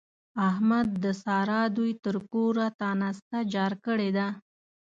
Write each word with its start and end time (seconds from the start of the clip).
احمد 0.49 0.87
د 1.03 1.05
سارا 1.23 1.61
دوی 1.77 1.91
تر 2.03 2.15
کوره 2.31 2.67
تانسته 2.81 3.37
جار 3.53 3.73
کړې 3.85 4.09
ده. 4.17 4.27